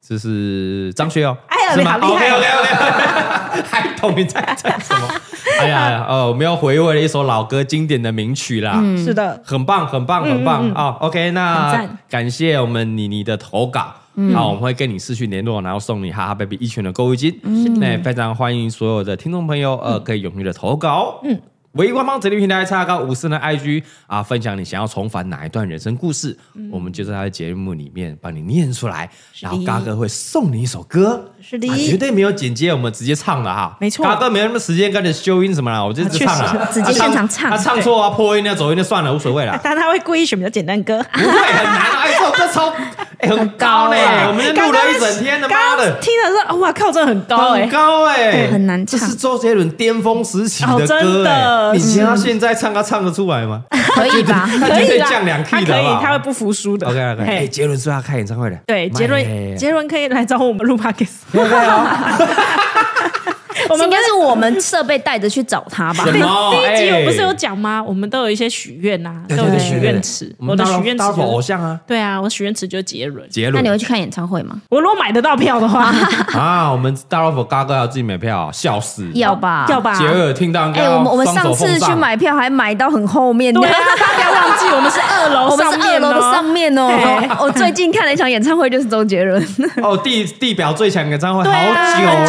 [0.01, 5.07] 这是张学友，哎呀，好厉害，OK OK OK，还懂你在唱什么？
[5.59, 8.81] 哎呀，哦，我们要回味了一首老歌，经典的名曲啦。
[8.97, 10.69] 是的，很棒，很棒，很棒。
[10.71, 10.97] 啊。
[10.99, 13.93] OK，那感谢我们妮妮的投稿，
[14.33, 17.39] 好，我们会跟你视讯联络，然后送你哈哈 baby 一拳的购物金。
[17.79, 21.19] 那也非常欢迎所有的听众朋友，呃，可以踊跃的投稿。
[21.23, 21.39] 嗯。
[21.75, 29.09] 唯一官方直立平台，查看五四的 IG 啊，分享你想要重返哪一段人生故事，嗯、我们就在他的节目里面帮你念出来，
[29.39, 42.73] 然后嘎哥会送你一首歌，是的，啊、绝对没有剪接，我们直接唱的哈，没错，嘎哥没有那么时间跟你修音什么了，我就直接唱了，直接现场唱，他唱错啊，破音啊，走音就算了，无所谓了，但他会故意选比较简单歌，不会很难，哎，这首歌超。
[43.25, 45.99] 很高嘞，我们录了一整天的，妈的！
[45.99, 48.99] 听的说，哇靠，真的很高很高哎，很难唱。
[48.99, 50.85] 这是周杰伦巅峰时期的。
[50.85, 51.41] 歌哎，
[51.73, 53.63] 你听他现在唱，他唱得出来吗？
[53.95, 54.47] 可以吧？
[54.67, 56.87] 可以降两 key 的，可以，他会不服输的。
[56.87, 61.23] OK OK，哎，杰伦说要开演唱会的，对，杰伦，杰伦可以来找我们录 Podcast。
[63.69, 66.03] 我们应该是我们设备带着去找他吧？
[66.11, 67.83] 第一集我不是有讲吗？
[67.85, 70.33] 我们都有一些许愿呐，都有许愿池。
[70.39, 73.27] 我的许愿池偶像啊，对啊，我许愿池就是杰伦。
[73.29, 74.55] 杰伦，那你会去看演唱会吗？
[74.69, 75.91] 我如果买得到票的话
[76.33, 79.09] 啊，我们大老虎嘎哥要自己买票，笑死！
[79.13, 79.93] 要吧，要吧。
[79.95, 86.89] 杰尔听到哎，我们我们上次去买票还买到很后面，对啊，大家不要忘记我们是二楼，我们是二楼的上面哦。
[87.39, 89.41] 我最近看了一场演唱会，就是周杰伦。
[89.81, 91.55] 哦，地地表最强演唱会，好久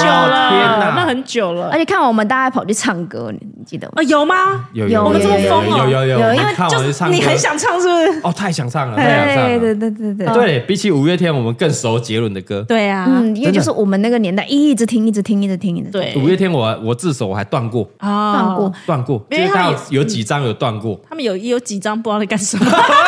[0.06, 1.68] 了，天哪，那很久了。
[1.70, 4.02] 而且看完我们大家跑去唱歌，你记得吗？
[4.04, 4.68] 有吗？
[4.72, 8.20] 有有，我们这么疯哦，有有有，因为看完就唱，你很想唱是不是？
[8.22, 9.58] 哦，太想唱了，太想唱了。
[9.58, 10.34] 对对对对对。
[10.34, 12.64] 对，比起五月天，我们更熟杰伦的歌。
[12.68, 15.92] 对啊，嗯，因为就是我们那个年代一直听，一直听，一直听，一直听。
[15.92, 20.98] 对，五月天我我自首我还断过啊，断过，断过，因为他有几张有断过。
[21.08, 22.66] 他们有有几张不知道在干什么。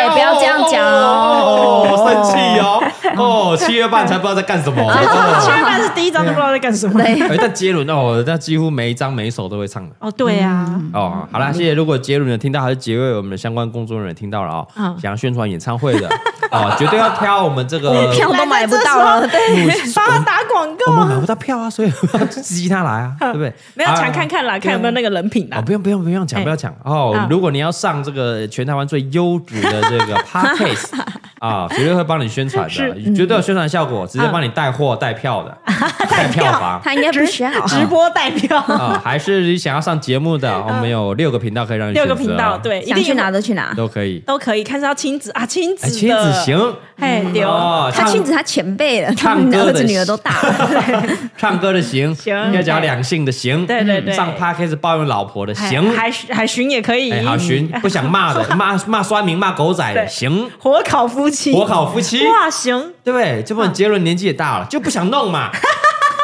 [0.00, 2.82] 哎，不要这样讲哦，生气哦。
[3.16, 4.76] 哦，七月半才不知道在干什么。
[5.40, 7.00] 七月半是第一张都不知道在干什么。
[7.04, 9.94] 哎，但杰伦哦，他几乎每一张每一首都会唱的。
[9.98, 10.80] 哦，对啊。
[10.94, 11.74] 哦，好啦，谢谢。
[11.74, 16.08] 如果杰伦有听到，还是杰瑞我们的相关工作人员听到了啊，想要宣传演唱会的
[16.50, 20.92] 啊， 绝对要挑我们这个票都买不到了，对，帮他打广告。
[20.92, 23.52] 我们买不到票啊，所以要激他来啊，对不对？
[23.74, 25.58] 没有抢看看啦，看有没有那个人品啦。
[25.58, 27.26] 哦，不用不用不用抢，不要抢哦。
[27.28, 30.92] 如果你要上这个全台湾最优质的这个 Podcast
[31.40, 35.58] 啊，绝对会帮你宣传的，绝对有宣传效果，直接帮你带货带票的，
[36.10, 36.80] 带票房。
[36.84, 37.50] 他应该不需要。
[37.66, 38.58] 直播带票。
[38.58, 40.52] 啊，还是你想要上节目的？
[40.62, 42.06] 我们有六个频道可以让你选择。
[42.06, 44.62] 六个频道，对，想去哪都去哪，都可以，都可以。
[44.62, 47.42] 看是要亲子啊，亲子亲子行，嘿，对。
[47.42, 51.02] 哦，他亲子他前辈了，他们儿子女儿都大了。
[51.38, 63.42] 唱歌的行，行，要讲两性的行，对对对，上 Podcast 抱怨老婆的行，海海巡也可以，好巡，不想骂的骂骂酸民骂狗仔的行，火烤夫妻，火烤夫妻，哇，行，对不对？
[63.42, 65.50] 这不杰伦年纪也大了，就不想弄嘛。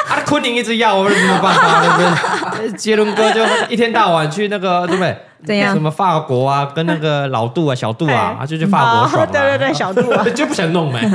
[0.09, 1.81] 啊，昆凌一直要，我有什么办法？
[1.81, 2.73] 对不对？
[2.77, 5.17] 杰伦哥就一天到晚去那个，对不对？
[5.45, 5.73] 怎样？
[5.75, 9.27] 什么法国啊，跟那个老杜啊、小杜啊，他就去法国爽。
[9.33, 11.01] 对对对，小杜啊， 就不想弄嘛。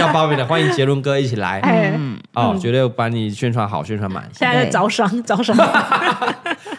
[0.00, 1.60] 要报名的，欢迎杰伦哥一起来。
[1.62, 4.26] 嗯，哦，绝对把你宣传好，宣传满。
[4.32, 5.54] 现在在招商，招商。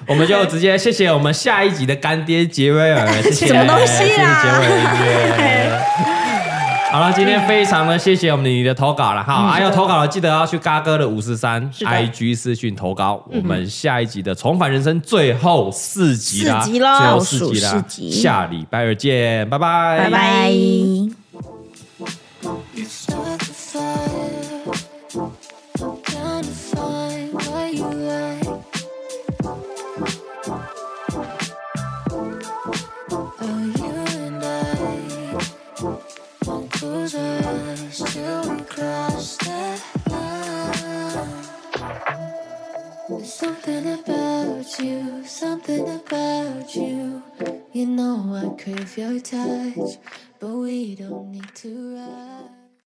[0.07, 3.47] 我们就直接谢谢我们下一集的干爹杰威尔， 谢谢。
[3.47, 4.41] 什么东西啊？
[4.43, 5.79] 结尾音乐。
[6.91, 13.25] 好了，今天非常的谢谢我们你的投稿了哈，还有投稿了记得要去嘎哥的五十三 IG 私讯投稿。
[13.31, 20.53] 我们下一集的重返人生最后四集啦，最后四集啦，下礼拜二见，拜拜，拜拜。
[48.97, 49.97] Your touch,
[50.39, 52.32] but we don't need to rush.